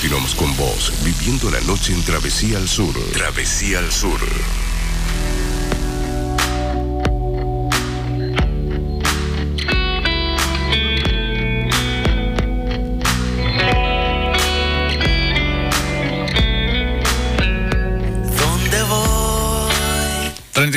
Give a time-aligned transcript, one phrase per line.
[0.00, 2.94] continuamos con vos, viviendo la noche en Travesía al Sur.
[3.10, 4.20] Travesía al Sur.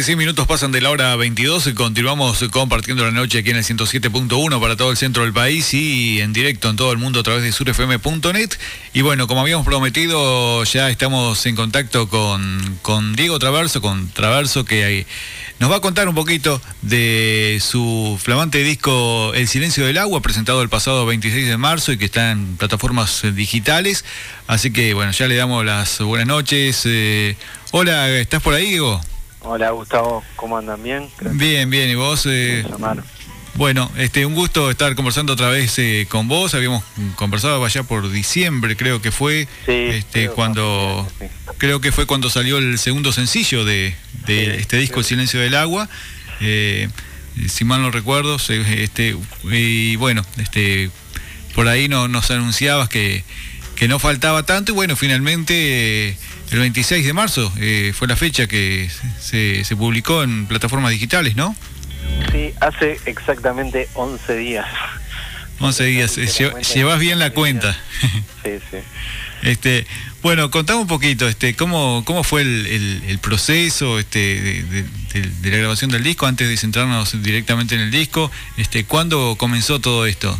[0.01, 3.63] 36 minutos pasan de la hora 22 y continuamos compartiendo la noche aquí en el
[3.63, 7.23] 107.1 para todo el centro del país y en directo en todo el mundo a
[7.23, 8.49] través de surfm.net.
[8.93, 14.65] Y bueno, como habíamos prometido, ya estamos en contacto con, con Diego Traverso, con Traverso
[14.65, 15.05] que
[15.59, 20.63] nos va a contar un poquito de su flamante disco El Silencio del Agua, presentado
[20.63, 24.03] el pasado 26 de marzo y que está en plataformas digitales.
[24.47, 26.81] Así que bueno, ya le damos las buenas noches.
[26.85, 27.35] Eh,
[27.69, 28.99] hola, ¿estás por ahí, Diego?
[29.43, 30.83] Hola Gustavo, ¿cómo andan?
[30.83, 31.09] ¿Bien?
[31.31, 32.27] Bien, bien, ¿y vos?
[32.29, 32.63] Eh,
[33.55, 36.53] bueno, este, un gusto estar conversando otra vez eh, con vos.
[36.53, 36.83] Habíamos
[37.15, 41.07] conversado allá por diciembre, creo que fue, este, cuando,
[41.57, 43.95] creo que fue cuando salió el segundo sencillo de,
[44.27, 45.89] este disco, El Silencio del Agua.
[46.39, 46.87] Eh,
[47.49, 50.91] si mal no recuerdo, este, y bueno, este,
[51.55, 53.23] por ahí no, nos anunciabas que,
[53.75, 56.15] que no faltaba tanto y bueno, finalmente
[56.51, 61.35] el 26 de marzo eh, fue la fecha que se, se, publicó en plataformas digitales,
[61.35, 61.55] ¿no?
[62.31, 64.67] Sí, hace exactamente 11 días.
[65.59, 66.27] 11 días, eh,
[66.75, 67.75] llevas bien la cuenta.
[68.43, 68.77] Sí, sí.
[69.43, 69.87] Este,
[70.21, 76.03] bueno, contame un poquito, este, cómo, cómo fue el, proceso este, de, la grabación del
[76.03, 78.29] disco antes de centrarnos directamente en el disco.
[78.57, 80.39] Este, ¿Cuándo comenzó todo esto?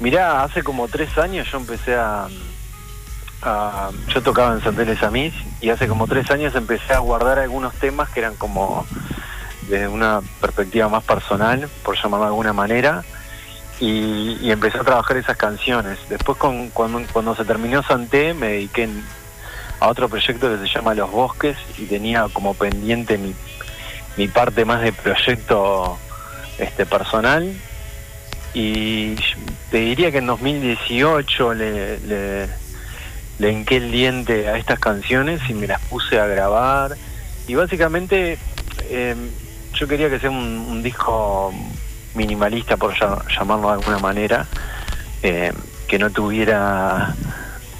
[0.00, 2.28] Mirá, hace como tres años yo empecé a,
[3.42, 8.10] yo tocaba en Santeles Amis y hace como tres años empecé a guardar algunos temas
[8.10, 8.86] que eran como
[9.62, 13.04] desde una perspectiva más personal, por llamarlo de alguna manera,
[13.78, 15.98] y, empecé a trabajar esas canciones.
[16.08, 18.88] Después con, cuando, se terminó Santé me dediqué
[19.78, 23.34] a otro proyecto que se llama Los Bosques y tenía como pendiente mi,
[24.16, 25.98] mi parte más de proyecto
[26.58, 27.54] este personal
[28.52, 29.14] y
[29.70, 32.48] te diría que en 2018 le le
[33.48, 36.96] enqué el diente a estas canciones y me las puse a grabar.
[37.46, 38.38] Y básicamente
[38.90, 39.16] eh,
[39.74, 41.52] yo quería que sea un, disco
[42.14, 44.46] minimalista, por llamarlo de alguna manera,
[45.22, 45.52] eh,
[45.88, 47.14] que no tuviera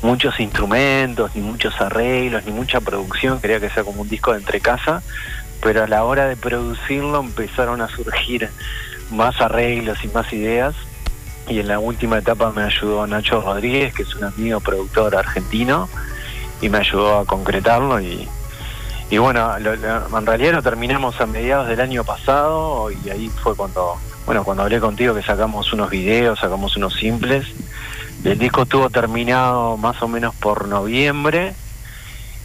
[0.03, 4.39] muchos instrumentos, ni muchos arreglos, ni mucha producción, quería que sea como un disco de
[4.39, 5.03] entre casa,
[5.63, 8.49] pero a la hora de producirlo empezaron a surgir
[9.11, 10.75] más arreglos y más ideas
[11.49, 15.89] y en la última etapa me ayudó Nacho Rodríguez, que es un amigo productor argentino,
[16.61, 18.29] y me ayudó a concretarlo y,
[19.11, 23.97] y bueno, en realidad lo terminamos a mediados del año pasado y ahí fue cuando,
[24.27, 27.47] bueno, cuando hablé contigo que sacamos unos videos, sacamos unos simples.
[28.23, 31.55] El disco estuvo terminado más o menos por noviembre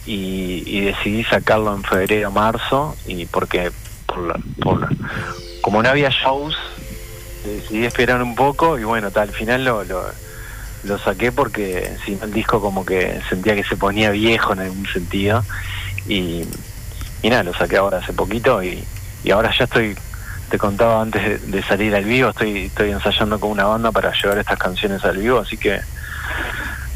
[0.06, 3.70] y, y decidí sacarlo en febrero, marzo y porque
[4.06, 4.88] por, por
[5.60, 6.56] como no había shows
[7.54, 12.60] decidí esperar un poco y bueno, al final lo, lo, saqué porque si el disco
[12.60, 15.44] como que sentía que se ponía viejo en algún sentido
[16.08, 16.44] y,
[17.24, 18.84] nada, lo saqué ahora hace poquito y,
[19.24, 19.96] y ahora ya estoy,
[20.48, 24.38] te contaba antes de, salir al vivo, estoy, estoy ensayando con una banda para llevar
[24.38, 25.80] estas canciones al vivo, así que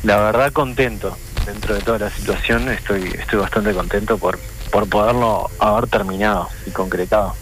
[0.05, 4.39] la verdad contento dentro de toda la situación, estoy, estoy bastante contento por,
[4.71, 7.35] por poderlo haber terminado y concretado.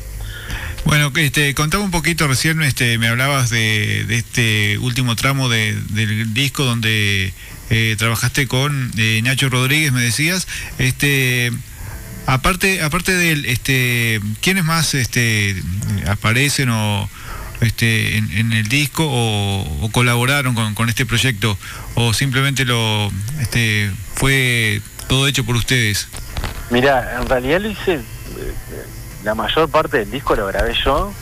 [0.88, 6.64] Bueno, este, contaba un poquito recién, este, me hablabas de, este último tramo del disco
[6.64, 7.34] donde
[7.68, 10.48] eh, trabajaste con eh, Nacho Rodríguez, me decías.
[10.78, 11.52] Este,
[12.24, 15.62] aparte, aparte de él, este, ¿quiénes más este,
[16.06, 17.06] aparecen o
[17.60, 21.58] este, en, el disco o, colaboraron con, este proyecto
[21.96, 23.12] o simplemente lo
[23.42, 26.08] este, fue todo hecho por ustedes?
[26.70, 28.00] Mira, en realidad lo hice
[29.24, 31.12] la mayor parte del disco lo grabé yo.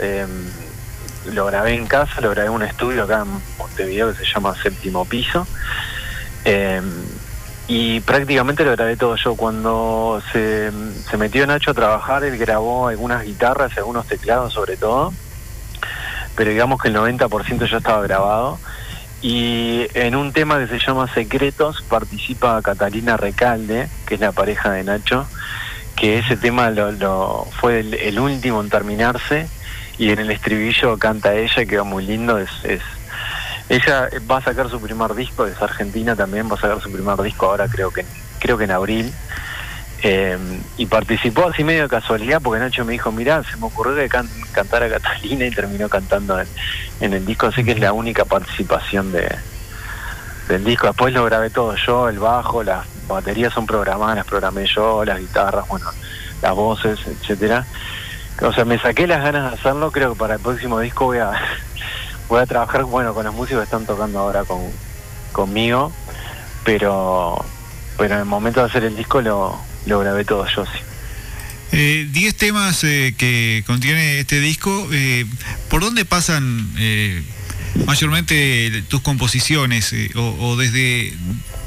[0.00, 0.28] Em,
[1.32, 4.54] lo grabé en casa, lo grabé en un estudio acá en Montevideo que se llama
[4.60, 5.46] Séptimo Piso.
[6.44, 6.84] Em,
[7.66, 9.34] y prácticamente lo grabé todo yo.
[9.34, 10.70] Cuando se,
[11.08, 15.12] se metió Nacho a trabajar, él grabó algunas guitarras y algunos teclados sobre todo.
[16.34, 18.58] Pero digamos que el 90% ya estaba grabado.
[19.20, 24.70] Y en un tema que se llama Secretos participa Catalina Recalde, que es la pareja
[24.70, 25.26] de Nacho
[25.98, 29.48] que ese tema lo, fue el, último en terminarse
[29.98, 32.50] y en el estribillo canta ella, que va muy lindo, es,
[33.68, 37.20] ella va a sacar su primer disco, es argentina también, va a sacar su primer
[37.20, 38.04] disco ahora creo que
[38.38, 39.12] creo que en abril.
[40.04, 40.38] Eh,
[40.76, 44.08] y participó así medio de casualidad porque Nacho me dijo, mirá, se me ocurrió que
[44.52, 46.38] cantar a Catalina y terminó cantando
[47.00, 49.28] en, el disco, así que es la única participación de,
[50.46, 50.86] del disco.
[50.86, 55.66] Después lo grabé todo yo, el bajo, las baterías son programadas, programé yo, las guitarras,
[55.68, 55.86] bueno,
[56.42, 57.66] las voces, etcétera.
[58.42, 61.18] O sea, me saqué las ganas de hacerlo, creo que para el próximo disco voy
[61.18, 61.32] a
[62.28, 64.60] voy a trabajar bueno con los músicos que están tocando ahora con,
[65.32, 65.92] conmigo,
[66.64, 67.44] pero
[67.96, 70.78] pero en el momento de hacer el disco lo, lo grabé todo yo sí.
[71.72, 75.26] Eh, diez temas eh, que contiene este disco, eh,
[75.68, 77.22] ¿por dónde pasan eh,
[77.86, 79.94] mayormente tus composiciones?
[80.14, 81.12] O, desde,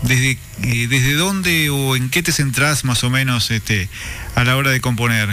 [0.04, 0.38] desde,
[0.88, 3.90] desde dónde o en qué te centrás más o menos este,
[4.36, 5.30] a la hora de componer?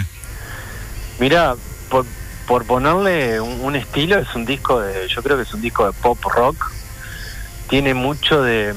[1.19, 1.55] Mira,
[1.89, 2.05] por,
[2.47, 5.93] por ponerle un, estilo, es un disco de, yo creo que es un disco de
[5.93, 6.71] pop rock.
[7.69, 8.73] Tiene mucho de,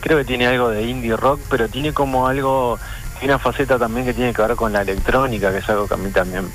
[0.00, 2.78] creo que tiene algo de indie rock, pero tiene como algo,
[3.22, 5.98] una faceta también que tiene que ver con la electrónica, que es algo que a
[5.98, 6.48] mí también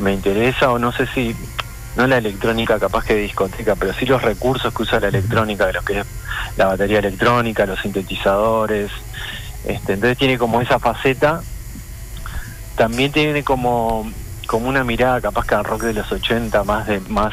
[0.00, 1.34] me interesa, o no sé si,
[1.96, 5.66] no la electrónica capaz que de discoteca, pero sí los recursos que usa la electrónica,
[5.66, 6.06] de lo que es
[6.56, 8.90] la batería electrónica, los sintetizadores.
[9.64, 11.42] Este, entonces tiene como esa faceta.
[12.76, 14.10] También tiene como
[14.46, 17.32] como una mirada capaz que al rock de los 80, más de más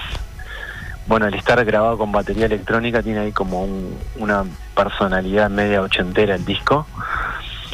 [1.05, 3.67] bueno, el estar grabado con batería electrónica tiene ahí como
[4.15, 4.45] una
[4.75, 6.87] personalidad media ochentera el disco.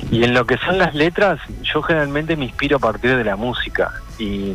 [0.09, 3.35] Y en lo que son las letras, yo generalmente me inspiro a partir de la
[3.35, 3.93] música.
[4.17, 4.53] Y,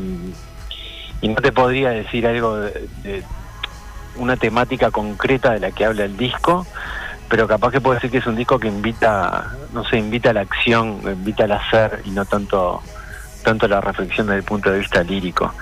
[1.28, 3.22] no te podría decir algo de,
[4.16, 6.66] una temática concreta de la que habla el disco,
[7.28, 10.32] pero capaz que puedo decir que es un disco que invita, no sé, invita a
[10.34, 12.82] la acción, invita al hacer y no tanto
[13.44, 15.52] tanto la reflexión desde el punto de vista lírico.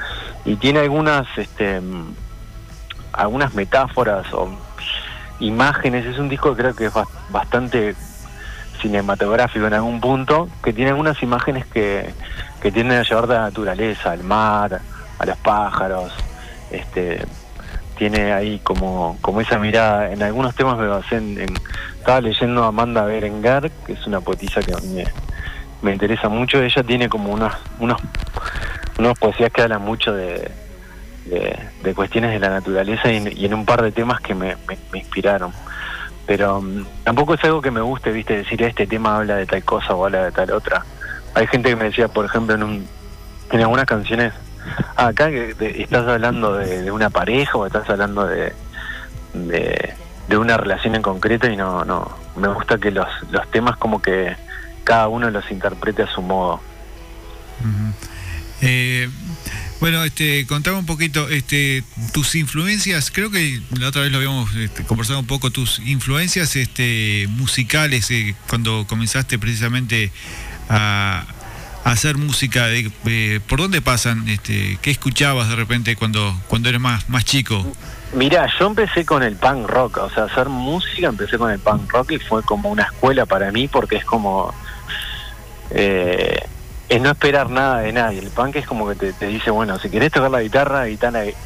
[0.47, 1.81] Y tiene algunas, este,
[3.13, 4.49] algunas metáforas o
[5.41, 6.93] imágenes, es un disco que creo que es
[7.31, 7.95] bastante
[8.81, 12.15] cinematográfico en algún punto, que tiene algunas imágenes que,
[12.63, 14.81] que tienden a llevar de la naturaleza, al mar,
[15.23, 16.13] a los pájaros,
[16.71, 17.25] este
[17.97, 21.47] tiene ahí como, como esa mirada, en algunos temas me basé en,
[21.99, 25.05] estaba leyendo a Amanda Berengar, que es una poetisa que me,
[25.83, 26.61] me interesa mucho.
[26.61, 28.01] Ella tiene como unos, unos,
[28.99, 30.51] unos poesías que hablan mucho de,
[31.27, 35.53] de, cuestiones de la naturaleza y, en un par de temas que me, me, inspiraron.
[36.27, 39.63] Pero mm, tampoco es algo que me guste, viste, decir este tema habla de tal
[39.63, 40.85] cosa o habla de tal otra.
[41.35, 42.89] Hay gente que me decía, por ejemplo, en, un,
[43.51, 44.33] en algunas canciones,
[44.97, 48.53] acá que estás hablando de, una pareja o estás hablando de,
[49.35, 49.95] de,
[50.29, 54.01] de una relación en concreto y no, no, me gusta que los, los temas como
[54.01, 54.37] que
[54.85, 56.61] cada uno los interprete a su modo.
[58.61, 59.09] Eh,
[59.81, 61.83] bueno, este, contame un poquito, este,
[62.13, 66.55] tus influencias, creo que la otra vez lo habíamos este, conversado un poco, tus influencias
[66.55, 70.13] este, musicales, eh, cuando comenzaste precisamente
[70.69, 71.25] a,
[71.85, 74.29] hacer música, eh, ¿por dónde pasan?
[74.29, 77.65] Este, ¿Qué escuchabas de repente cuando, cuando eres más, más chico?
[78.15, 81.91] Mira, yo empecé con el punk rock, o sea, hacer música empecé con el punk
[81.91, 84.55] rock y fue como una escuela para mí porque es como
[85.71, 86.39] eh,
[86.89, 88.19] es no esperar nada de nadie.
[88.19, 90.83] El punk es como que te, dice, bueno, si querés tocar la guitarra,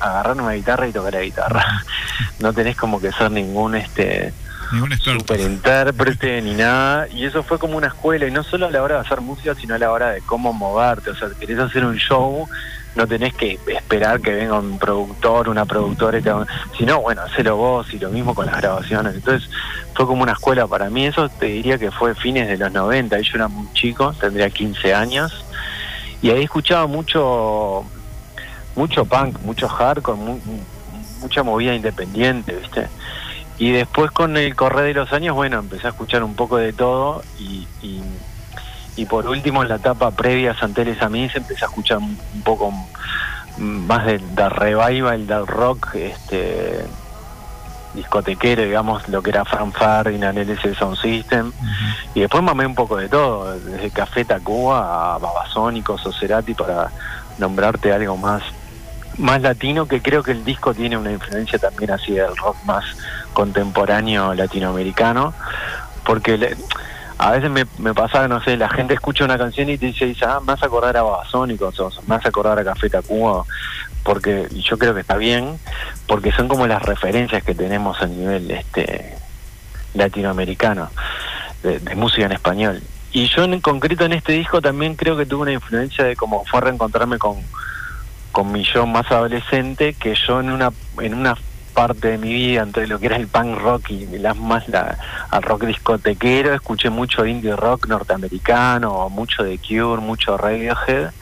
[0.00, 1.84] agarrar una guitarra y tocar la guitarra.
[2.40, 4.32] no tenés como que ser ningún este
[5.00, 7.08] super intérprete ni nada.
[7.08, 9.54] Y eso fue como una escuela, y no solo a la hora de hacer música,
[9.54, 11.10] sino a la hora de cómo moverte.
[11.10, 12.48] O sea, querés hacer un show,
[12.96, 16.18] no tenés que esperar que venga un productor, una productora,
[16.76, 19.14] sino bueno, hacelo vos y lo mismo con las grabaciones.
[19.14, 19.48] Entonces
[19.94, 23.20] fue como una escuela para mí, eso te diría que fue fines de los 90,
[23.20, 25.44] yo era muy chico, tendría 15 años,
[26.22, 27.84] y ahí escuchaba mucho,
[28.74, 30.18] mucho punk, mucho hardcore,
[31.20, 32.88] mucha movida independiente, ¿viste?
[33.58, 36.72] Y después con el correr de los años, bueno, empecé a escuchar un poco de
[36.72, 37.66] todo y
[38.96, 41.98] y por último en la etapa previa a Santeles a mí se empecé a escuchar
[41.98, 42.72] un, poco
[43.58, 46.84] más del, revival del rock este
[47.94, 51.52] discotequero digamos lo que era Fran Ferdinand LS Sound System.
[52.14, 56.90] Y después mamé un poco de todo desde Café Tacuba a Babasónicos o Cerati para
[57.38, 58.42] nombrarte algo más
[59.18, 62.84] más latino que creo que el disco tiene una influencia también así del rock más
[63.32, 65.34] contemporáneo latinoamericano
[66.04, 66.56] porque le,
[67.18, 70.14] a veces me, me pasa, no sé, la gente escucha una canción y te dice,
[70.26, 73.44] ah, me vas a acordar a Babasónicos, o me vas a acordar a Café Tacuba,
[74.04, 75.58] porque yo creo que está bien,
[76.06, 79.16] porque son como las referencias que tenemos a nivel este
[79.94, 80.90] latinoamericano,
[81.62, 82.82] de, música en español.
[83.12, 86.44] Y yo en concreto en este disco también creo que tuve una influencia de cómo
[86.44, 87.36] fue a reencontrarme con,
[88.36, 91.38] con mi yo más adolescente, que yo en una, en una
[91.72, 94.98] parte de mi vida entre lo que era el punk rock y las más la,
[95.30, 101.12] al rock discotequero, escuché mucho indie rock norteamericano, mucho de Cure, mucho Radiohead,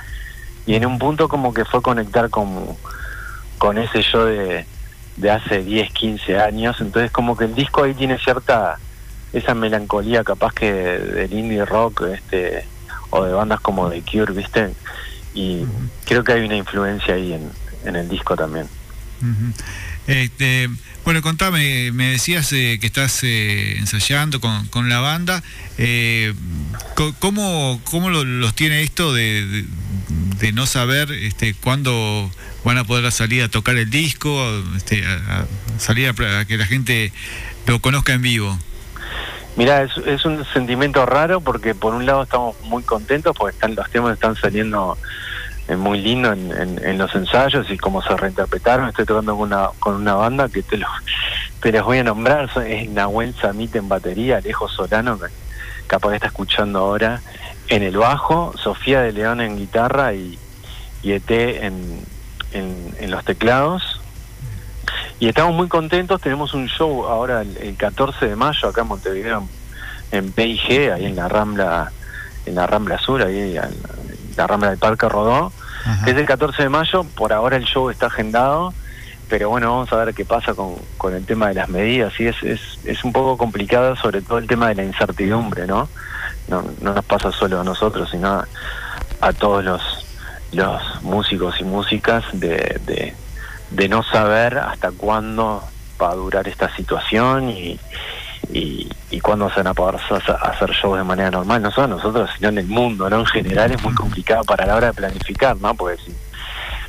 [0.67, 2.51] y en un punto como que fue conectar con,
[3.59, 4.67] con ese yo de,
[5.17, 8.77] de hace 10, 15 años, entonces como que el disco ahí tiene cierta
[9.33, 12.67] esa melancolía capaz que del indie rock este
[13.11, 14.75] o de bandas como The Cure, ¿viste?
[15.35, 15.65] Y
[16.07, 17.51] creo que hay una influencia ahí en,
[17.85, 18.67] en el disco también.
[20.07, 20.69] este,
[21.05, 25.43] bueno, contame, me decías eh, que estás eh, ensayando con, con, la banda.
[25.77, 26.33] Eh,
[27.19, 29.67] ¿Cómo, cómo los tiene esto de,
[30.39, 32.31] de, no saber este, cuándo
[32.65, 34.43] van a poder salir a tocar el disco,
[34.77, 35.45] este, a,
[35.79, 37.13] salir a, que la gente
[37.67, 38.59] lo conozca en vivo?
[39.57, 43.75] Mira, es, es, un sentimiento raro porque por un lado estamos muy contentos porque están,
[43.75, 44.97] los temas están saliendo
[45.69, 48.89] muy lindo en, los ensayos y cómo se reinterpretaron.
[48.89, 50.87] Estoy tocando con una, con una banda que te, lo,
[51.61, 52.51] te les voy a nombrar.
[52.67, 55.27] Es Nahuel Samit en batería, Alejo Solano, que
[55.87, 57.21] capaz está escuchando ahora,
[57.69, 60.39] en el bajo, Sofía de León en guitarra y,
[61.03, 62.05] y ET en,
[62.53, 64.01] en, los teclados.
[65.21, 69.49] Y estamos muy contentos, tenemos un show ahora el, 14 de mayo acá en Montevideo,
[70.11, 71.93] en PIG, ahí en la Rambla,
[72.47, 73.73] en la Rambla Sur, ahí en
[74.37, 75.53] la Rambla del Parque Rodó,
[76.05, 78.73] que es el 14 de mayo, por ahora el show está agendado,
[79.29, 82.27] pero bueno, vamos a ver qué pasa con, con el tema de las medidas, y
[82.27, 85.89] es, es, es un poco complicado sobre todo el tema de la incertidumbre, ¿no?
[86.49, 88.45] No, no nos pasa solo a nosotros, sino
[89.21, 90.05] a todos los
[90.55, 93.15] los músicos y músicas de,
[93.71, 95.63] de, no saber hasta cuándo
[96.01, 97.79] va a durar esta situación y,
[98.55, 100.01] y, y cuándo se van a poder
[100.43, 103.19] hacer shows de manera normal, no solo nosotros, sino en el mundo, ¿no?
[103.19, 105.75] En general es muy complicado para la hora de planificar, ¿no?
[105.75, 105.99] Pues,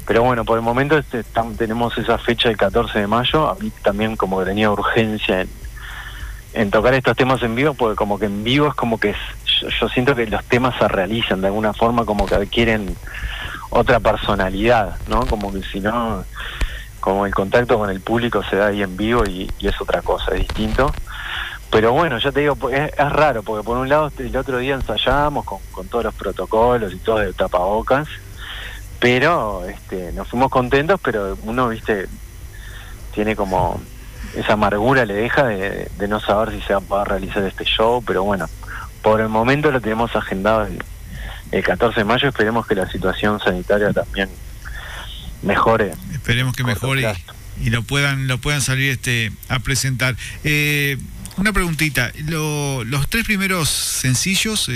[0.05, 1.24] pero bueno, por el momento este,
[1.57, 5.48] tenemos esa fecha del 14 de mayo, a mí también como que tenía urgencia
[6.53, 9.15] en, tocar estos temas en vivo, porque como que en vivo es como que
[9.79, 12.95] yo siento que los temas se realizan de alguna forma, como que adquieren
[13.72, 15.25] otra personalidad, ¿no?
[15.25, 16.24] Como que si no,
[17.00, 20.34] como el contacto con el público se da ahí en vivo y, es otra cosa,
[20.34, 20.93] es distinto.
[21.75, 25.44] Pero bueno, ya te digo, es, raro, porque por un lado el otro día ensayamos
[25.44, 28.08] con, con todos los protocolos y todo de tapabocas,
[29.01, 32.08] pero este, nos fuimos contentos, pero uno, viste,
[33.13, 33.82] tiene como
[34.38, 38.01] esa amargura le deja de, de no saber si se va a realizar este show,
[38.08, 38.48] pero bueno,
[39.01, 40.82] por el momento lo tenemos agendado el,
[41.51, 44.29] el 14 de mayo esperemos que la situación sanitaria también
[45.41, 45.91] mejore.
[46.13, 47.13] Esperemos que mejore
[47.62, 50.15] y, lo puedan lo puedan salir este a presentar.
[50.46, 50.98] Eh,
[51.37, 54.69] una preguntita, los tres primeros sencillos,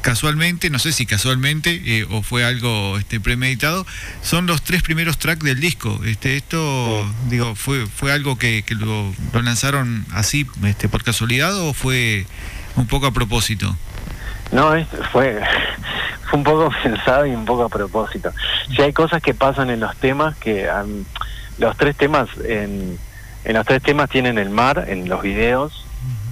[0.00, 3.86] casualmente, no sé si casualmente eh, o fue algo este, premeditado,
[4.22, 6.00] son los tres primeros tracks del disco.
[6.04, 11.74] Este, esto, digo, fue fue algo que, lo, lo, lanzaron así, este, por casualidad o
[11.74, 12.26] fue
[12.76, 13.76] un poco a propósito.
[14.50, 14.72] No,
[15.12, 15.42] fue,
[16.30, 18.32] fue un poco pensado y un poco a propósito.
[18.74, 20.68] Si hay cosas que pasan en los temas que
[21.58, 22.98] los tres temas en,
[23.48, 25.86] en los tres temas tienen el mar en los videos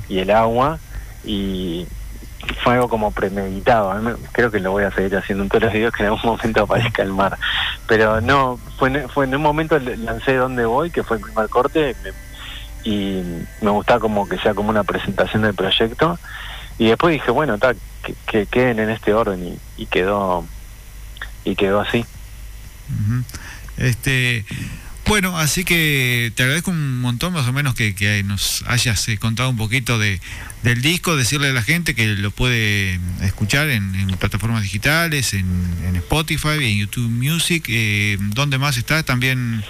[0.07, 0.79] y el agua
[1.25, 1.87] y
[2.63, 4.19] fue algo como premeditado.
[4.33, 6.63] creo que lo voy a seguir haciendo en todos los videos que en algún momento
[6.63, 7.39] aparezca el mar.
[7.89, 11.49] Pero no, fue en, fue en un momento lancé Dónde Voy, que fue el primer
[11.49, 11.97] corte,
[12.85, 13.23] y
[13.63, 16.19] me gustaba como que sea como una presentación del proyecto.
[16.79, 17.79] Y después dije, bueno, tal
[18.27, 20.45] que, queden en este orden y, quedó
[21.45, 22.05] y quedó así.
[23.79, 24.45] Este
[25.07, 29.19] bueno, así que te agradezco un montón más o menos que, que nos hayas eh,
[29.19, 30.21] contado un poquito de,
[30.63, 35.47] del disco, decirle a la gente que lo puede escuchar en, plataformas digitales, en,
[35.97, 39.03] Spotify, en YouTube Music, eh, ¿dónde más está?
[39.03, 39.63] También...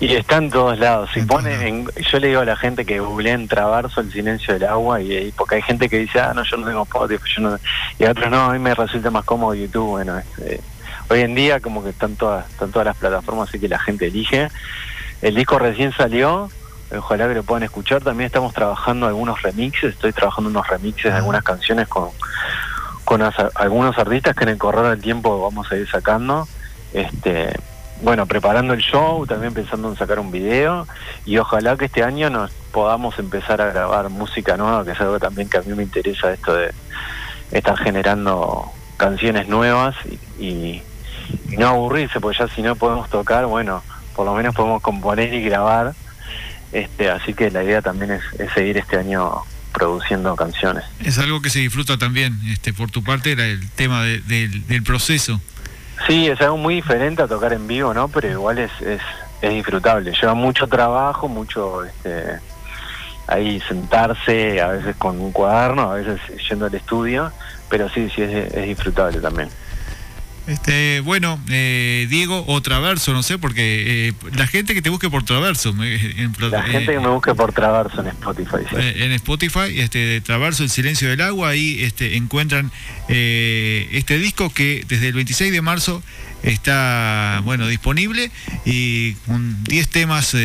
[0.00, 1.10] Y está en todos lados.
[1.14, 5.00] Si pone, yo le digo a la gente que googleen Traverso el silencio del agua,
[5.00, 7.58] y, porque hay gente que dice, ah, no, yo no tengo Spotify, yo no,
[7.98, 9.90] y otros no, a mí me resulta más cómodo YouTube.
[9.90, 10.60] Bueno, eh,
[11.12, 14.06] hoy en día como que están todas, están todas las plataformas, así que la gente
[14.06, 14.48] elige.
[15.20, 16.50] El disco recién salió,
[16.96, 18.02] ojalá que lo puedan escuchar.
[18.02, 22.08] También estamos trabajando algunos remixes, estoy trabajando unos remixes de algunas canciones con,
[23.04, 23.22] con
[23.54, 26.48] algunos artistas que en el correr del tiempo vamos a ir sacando.
[26.94, 27.52] Este,
[28.02, 30.88] bueno, preparando el show, también pensando en sacar un video
[31.24, 35.20] y ojalá que este año nos podamos empezar a grabar música nueva, que es algo
[35.20, 36.72] también que a mí me interesa esto de
[37.52, 39.94] estar generando canciones nuevas
[40.38, 40.82] y,
[41.58, 43.82] no aburrirse, porque ya si no podemos tocar, bueno,
[44.14, 45.94] por lo menos podemos componer y grabar.
[46.72, 48.22] Este, así que la idea también es,
[48.54, 49.42] seguir este año
[49.72, 50.84] produciendo canciones.
[51.04, 55.40] Es algo que se disfruta también, este, por tu parte, era el tema del proceso.
[56.06, 58.08] Sí, es algo muy diferente a tocar en vivo, ¿no?
[58.08, 59.00] Pero igual es, es,
[59.40, 60.12] es disfrutable.
[60.12, 62.38] Lleva mucho trabajo, mucho este,
[63.26, 67.32] ahí sentarse, a veces con un cuaderno, a veces yendo al estudio,
[67.68, 69.48] pero sí, sí, es, es disfrutable también.
[70.46, 75.08] Este, bueno, eh, Diego o Traverso, no sé, porque eh, la gente que te busque
[75.08, 75.74] por Traverso.
[75.82, 78.56] En, la gente que me busque por Traverso en Spotify.
[78.72, 82.70] En Spotify, este, Traverso, El Silencio del Agua, ahí este, encuentran
[83.08, 86.02] este disco que desde el 26 de marzo
[86.42, 88.30] está, bueno, disponible
[88.64, 90.36] y con 10 temas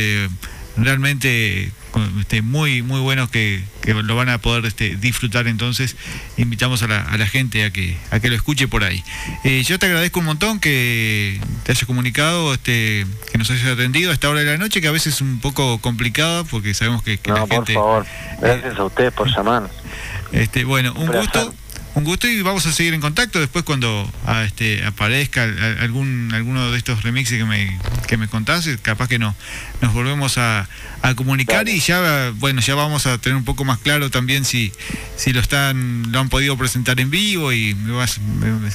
[0.77, 1.71] realmente
[2.19, 5.47] este, muy muy buenos que, lo van a poder este, disfrutar.
[5.47, 5.95] Entonces
[6.37, 9.03] invitamos a la, gente a que a que lo escuche por ahí.
[9.43, 14.11] Eh, yo te agradezco un montón que te hayas comunicado este que nos hayas atendido
[14.11, 17.03] a esta hora de la noche que a veces es un poco complicada porque sabemos
[17.03, 18.05] que, no, la por favor.
[18.41, 19.69] Gracias a ustedes por llamar
[20.31, 21.53] este bueno un gusto
[21.97, 25.47] un gusto y vamos a seguir en contacto después cuando ah, este, aparezca
[25.81, 27.75] algún alguno de estos remixes que me,
[28.05, 29.33] que me contás, capaz que no,
[29.81, 30.67] nos volvemos a,
[31.15, 34.73] comunicar y ya bueno ya vamos a tener un poco más claro también si,
[35.15, 38.19] si lo están lo han podido presentar en vivo y me vas,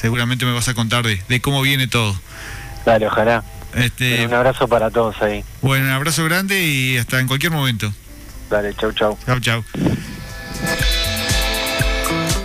[0.01, 2.19] seguramente me vas a contar de, cómo viene todo.
[2.85, 3.45] Dale, ojalá.
[3.75, 5.45] Este, un abrazo para todos ahí.
[5.61, 7.93] Bueno, un abrazo grande y hasta en cualquier momento.
[8.51, 9.19] Dale, chau, chau.
[9.27, 9.65] Chau, chau.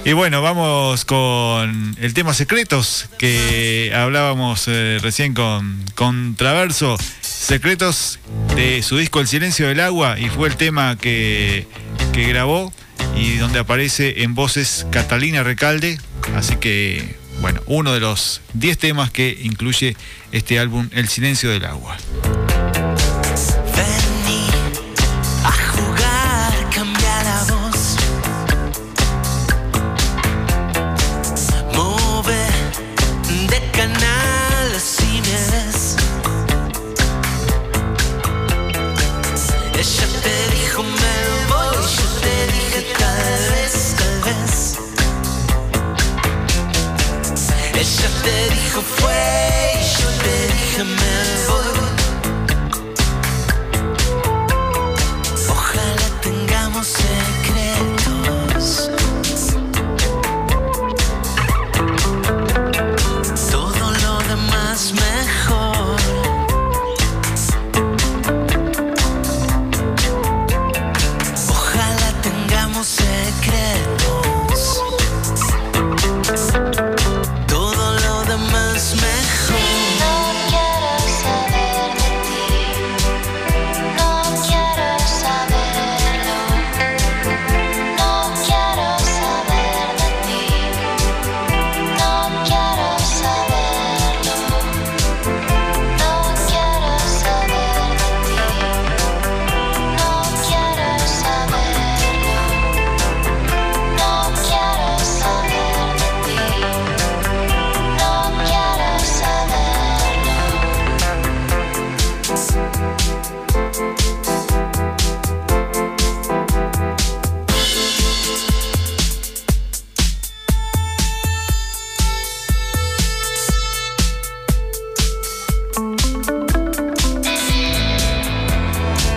[0.08, 6.96] Y bueno, vamos con el tema secretos que hablábamos eh, recién con, con Traverso.
[7.20, 8.18] Secretos
[8.56, 11.68] de su disco El Silencio del Agua y fue el tema que,
[12.14, 12.72] que grabó
[13.18, 16.00] y donde aparece en voces Catalina Recalde.
[16.38, 19.98] Así que, bueno, uno de los 10 temas que incluye
[20.32, 21.98] este álbum El Silencio del Agua.